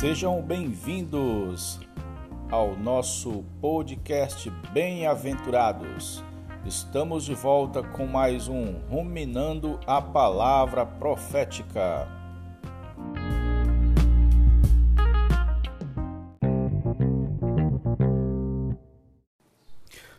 [0.00, 1.78] Sejam bem-vindos
[2.50, 6.24] ao nosso podcast Bem-aventurados.
[6.64, 12.08] Estamos de volta com mais um Ruminando a Palavra Profética.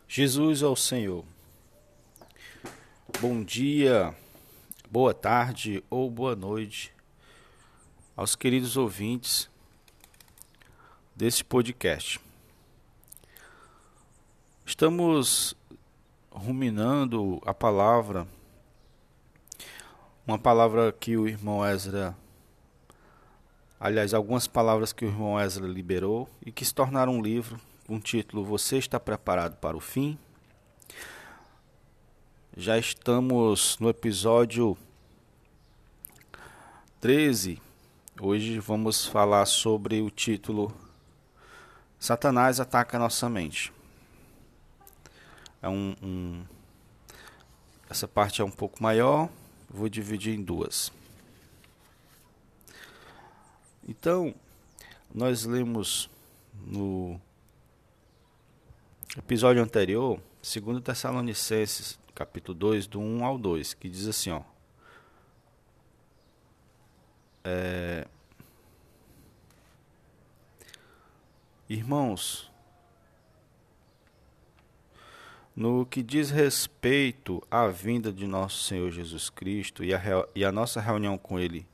[0.08, 1.26] Jesus é o Senhor.
[3.20, 4.13] Bom dia,
[4.91, 6.94] boa tarde ou boa noite
[8.16, 9.51] aos queridos ouvintes
[11.21, 12.20] desse podcast.
[14.66, 15.55] Estamos
[16.31, 18.27] ruminando a palavra,
[20.25, 22.17] uma palavra que o irmão Ezra,
[23.80, 27.97] aliás, algumas palavras que o irmão Ezra liberou e que se tornaram um livro com
[27.97, 30.17] o título Você está preparado para o fim?
[32.58, 34.75] Já estamos no episódio
[36.99, 37.61] 13.
[38.19, 40.75] Hoje vamos falar sobre o título
[42.02, 43.71] Satanás ataca nossa mente.
[45.61, 46.44] É um, um,
[47.88, 49.30] essa parte é um pouco maior,
[49.69, 50.91] vou dividir em duas.
[53.88, 54.33] Então,
[55.13, 56.09] nós lemos
[56.66, 57.22] no
[59.16, 64.41] episódio anterior, 2 Tessalonicenses, capítulo 2, do 1 ao 2, que diz assim, ó.
[67.44, 68.07] É,
[71.73, 72.52] Irmãos,
[75.55, 80.02] no que diz respeito à vinda de nosso Senhor Jesus Cristo e a,
[80.36, 81.66] e a nossa reunião com Ele,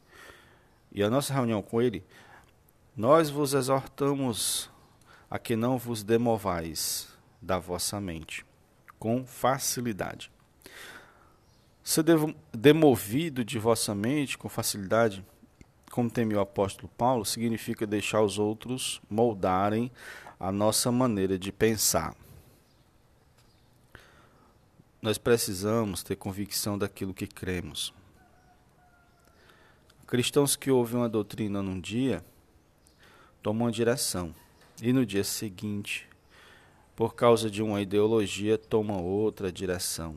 [0.91, 2.03] e a nossa reunião com Ele,
[2.95, 4.69] nós vos exortamos
[5.31, 7.09] a que não vos demovais
[7.41, 8.45] da vossa mente
[8.99, 10.31] com facilidade.
[11.83, 12.05] Ser
[12.53, 15.25] demovido de vossa mente com facilidade
[15.97, 19.91] como teme o apóstolo Paulo, significa deixar os outros moldarem
[20.39, 22.15] a nossa maneira de pensar.
[25.01, 27.91] Nós precisamos ter convicção daquilo que cremos.
[30.05, 32.23] Cristãos que ouvem uma doutrina num dia
[33.41, 34.35] tomam uma direção
[34.79, 36.07] e no dia seguinte,
[36.95, 40.13] por causa de uma ideologia, tomam outra direção.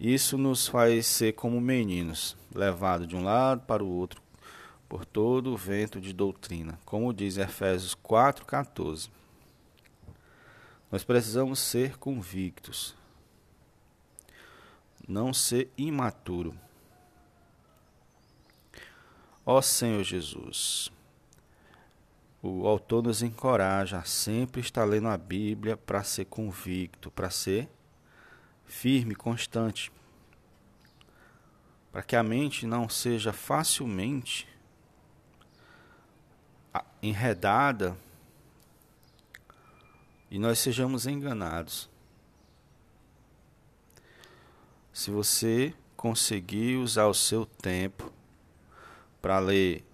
[0.00, 4.22] Isso nos faz ser como meninos, levados de um lado para o outro
[4.88, 9.10] por todo o vento de doutrina, como diz Efésios 4:14.
[10.90, 12.94] Nós precisamos ser convictos,
[15.06, 16.54] não ser imaturo.
[19.44, 20.90] Ó Senhor Jesus,
[22.42, 27.68] o autor nos encoraja a sempre estar lendo a Bíblia para ser convicto, para ser
[28.68, 29.90] firme, constante,
[31.90, 34.46] para que a mente não seja facilmente
[37.02, 37.96] enredada
[40.30, 41.88] e nós sejamos enganados.
[44.92, 48.12] Se você conseguir usar o seu tempo
[49.22, 49.84] para ler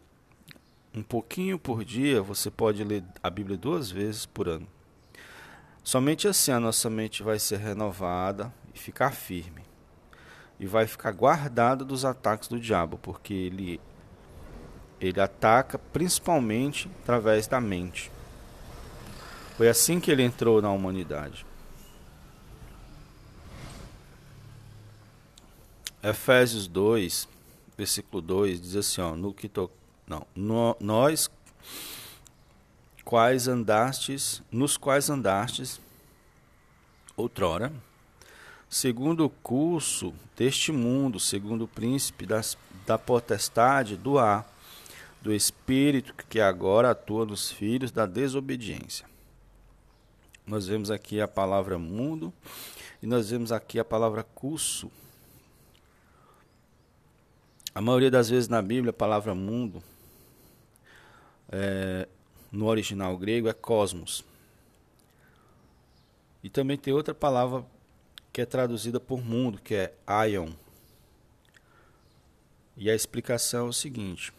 [0.95, 4.67] um pouquinho por dia, você pode ler a Bíblia duas vezes por ano.
[5.83, 9.62] Somente assim a nossa mente vai ser renovada e ficar firme.
[10.59, 13.81] E vai ficar guardada dos ataques do diabo, porque ele
[15.01, 18.11] ele ataca principalmente através da mente.
[19.57, 21.45] Foi assim que ele entrou na humanidade.
[26.03, 27.29] Efésios 2,
[27.77, 29.71] versículo 2 diz assim, ó, no que to...
[30.06, 31.31] não, no, nós
[33.05, 35.81] quais andastes, nos quais andastes
[37.17, 37.73] outrora,
[38.69, 44.50] segundo o curso deste mundo, segundo o príncipe das, da potestade do ar,
[45.22, 49.06] do espírito que agora atua nos filhos da desobediência.
[50.47, 52.32] Nós vemos aqui a palavra mundo
[53.02, 54.91] e nós vemos aqui a palavra curso.
[57.75, 59.82] A maioria das vezes na Bíblia a palavra mundo
[61.50, 62.06] é,
[62.52, 64.25] no original grego é cosmos.
[66.43, 67.64] E também tem outra palavra
[68.34, 70.50] que é traduzida por mundo, que é aion.
[72.76, 74.32] E a explicação é o seguinte: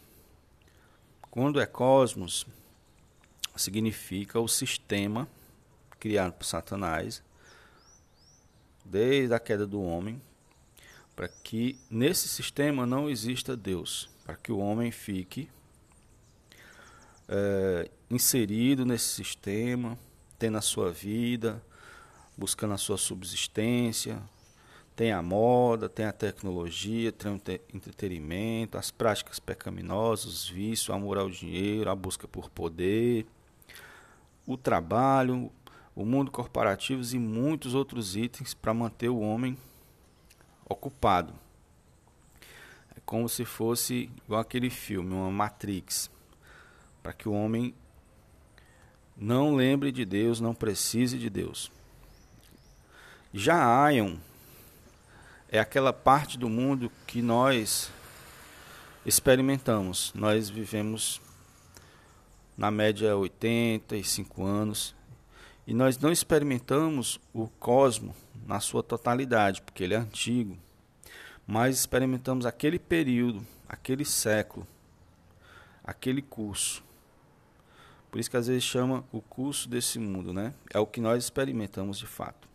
[1.32, 2.46] quando é cosmos,
[3.56, 5.26] significa o sistema
[5.98, 7.24] criado por Satanás
[8.84, 10.22] desde a queda do homem,
[11.16, 15.50] para que nesse sistema não exista Deus, para que o homem fique
[17.30, 19.98] é, inserido nesse sistema,
[20.38, 21.64] tendo a sua vida,
[22.38, 24.22] buscando a sua subsistência,
[24.96, 27.42] Tem a moda, tem a tecnologia, tem o
[27.74, 33.26] entretenimento, as práticas pecaminosas, os vícios, o amor ao dinheiro, a busca por poder,
[34.48, 35.52] o trabalho,
[35.94, 39.58] o mundo corporativo e muitos outros itens para manter o homem
[40.64, 41.34] ocupado.
[42.96, 46.10] É como se fosse igual aquele filme, uma Matrix,
[47.04, 47.76] para que o homem
[49.18, 51.70] não lembre de Deus, não precise de Deus.
[53.38, 54.16] Já Ion
[55.50, 57.92] é aquela parte do mundo que nós
[59.06, 60.14] experimentamos.
[60.16, 61.20] Nós vivemos
[62.58, 64.96] na média 85 anos
[65.68, 68.16] e nós não experimentamos o cosmo
[68.48, 70.58] na sua totalidade, porque ele é antigo,
[71.46, 74.66] mas experimentamos aquele período, aquele século,
[75.84, 76.82] aquele curso.
[78.10, 80.54] Por isso que às vezes chama o curso desse mundo, né?
[80.74, 82.55] É o que nós experimentamos de fato.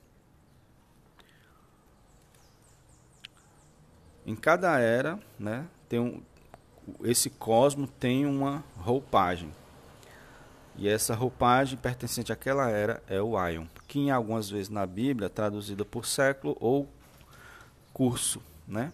[4.31, 6.23] Em cada era, né, tem um,
[7.03, 9.53] esse cosmo tem uma roupagem.
[10.77, 15.27] E essa roupagem pertencente àquela era é o Aion, que em algumas vezes na Bíblia
[15.27, 16.89] é traduzida por século ou
[17.93, 18.93] curso, né?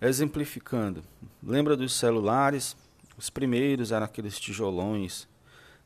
[0.00, 1.02] Exemplificando,
[1.42, 2.76] lembra dos celulares?
[3.18, 5.26] Os primeiros eram aqueles tijolões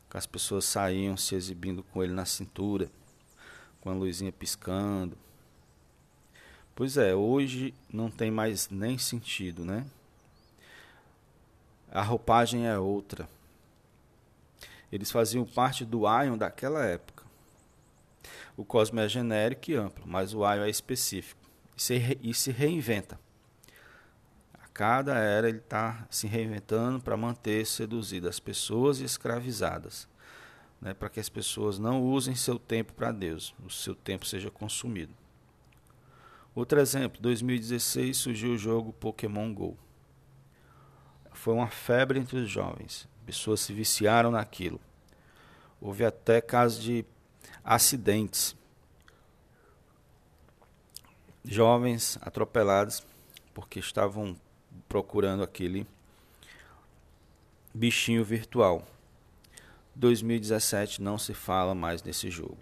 [0.07, 2.87] que as pessoas saíam se exibindo com ele na cintura,
[3.81, 5.17] com a luzinha piscando.
[6.77, 9.83] Pois é, hoje não tem mais nem sentido, né?
[11.89, 13.27] A roupagem é outra.
[14.91, 17.23] Eles faziam parte do Ion daquela época.
[18.55, 21.41] O Cosmo é genérico e amplo, mas o Ion é específico
[21.75, 23.19] e se, e se reinventa.
[24.53, 30.07] A cada era ele está se reinventando para manter seduzidas as pessoas e escravizadas,
[30.79, 34.51] né, para que as pessoas não usem seu tempo para Deus, o seu tempo seja
[34.51, 35.15] consumido.
[36.57, 39.77] Outro exemplo, 2016 surgiu o jogo Pokémon Go.
[41.31, 43.07] Foi uma febre entre os jovens.
[43.27, 44.81] Pessoas se viciaram naquilo.
[45.79, 47.05] Houve até casos de
[47.63, 48.55] acidentes.
[51.45, 53.05] Jovens atropelados
[53.53, 54.35] porque estavam
[54.89, 55.85] procurando aquele
[57.71, 58.81] bichinho virtual.
[59.93, 62.57] 2017 não se fala mais nesse jogo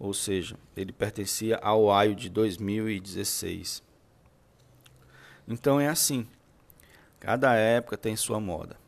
[0.00, 3.82] ou seja, ele pertencia ao AIO de 2016.
[5.46, 6.26] Então é assim,
[7.20, 8.78] cada época tem sua moda.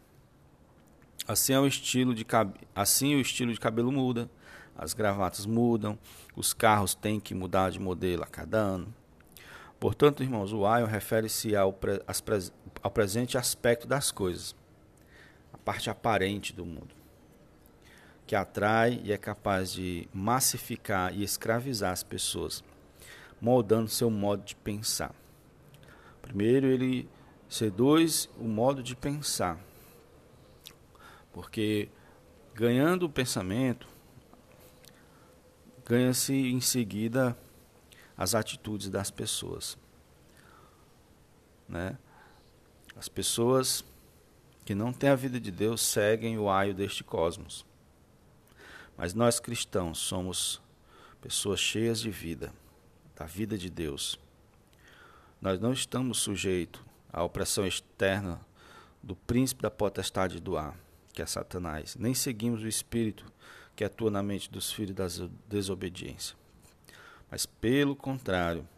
[1.28, 2.54] Assim, é o estilo de cab...
[2.74, 4.28] assim o estilo de cabelo muda,
[4.74, 5.98] as gravatas mudam,
[6.34, 8.92] os carros têm que mudar de modelo a cada ano.
[9.78, 12.02] Portanto, irmãos, o Ion refere-se ao, pre...
[12.82, 14.56] ao presente aspecto das coisas,
[15.52, 17.01] a parte aparente do mundo
[18.32, 22.64] que atrai e é capaz de massificar e escravizar as pessoas,
[23.38, 25.14] moldando seu modo de pensar.
[26.22, 27.06] Primeiro, ele
[27.46, 29.60] seduz o modo de pensar,
[31.30, 31.90] porque
[32.54, 33.86] ganhando o pensamento,
[35.84, 37.36] ganha-se em seguida
[38.16, 39.76] as atitudes das pessoas.
[41.68, 41.98] Né?
[42.96, 43.84] As pessoas
[44.64, 47.70] que não têm a vida de Deus seguem o aio deste cosmos.
[48.96, 50.60] Mas nós cristãos somos
[51.20, 52.52] pessoas cheias de vida,
[53.16, 54.18] da vida de Deus.
[55.40, 56.80] Nós não estamos sujeitos
[57.12, 58.40] à opressão externa
[59.02, 60.76] do príncipe da potestade do ar,
[61.12, 63.24] que é Satanás, nem seguimos o espírito
[63.74, 65.06] que atua na mente dos filhos da
[65.48, 66.36] desobediência.
[67.30, 68.68] Mas, pelo contrário,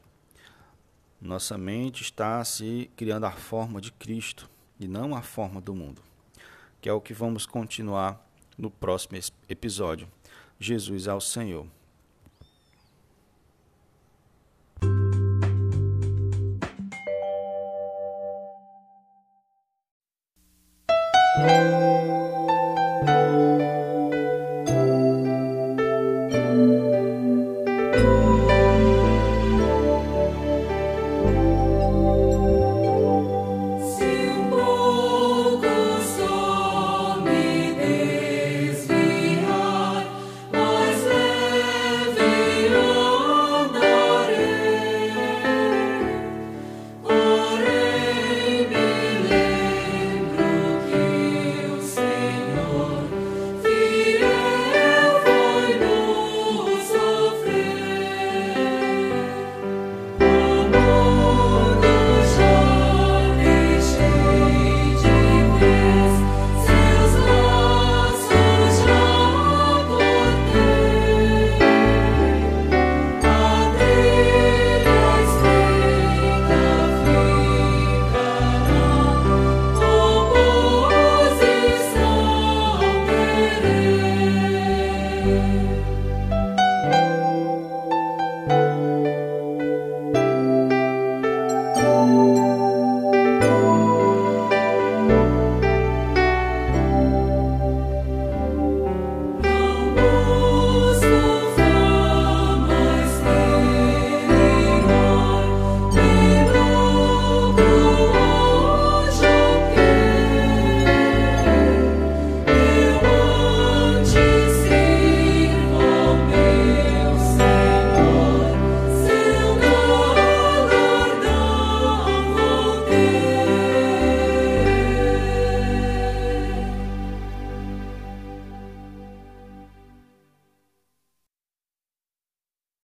[1.21, 6.03] nossa mente está se criando a forma de Cristo e não a forma do mundo,
[6.81, 8.25] que é o que vamos continuar
[8.57, 9.19] no próximo
[9.49, 10.09] episódio.
[10.59, 11.67] Jesus ao Senhor.